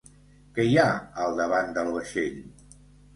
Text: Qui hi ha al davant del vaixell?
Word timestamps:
Qui 0.53 0.63
hi 0.69 0.79
ha 0.83 0.85
al 1.25 1.35
davant 1.39 1.69
del 1.75 1.91
vaixell? 1.99 2.41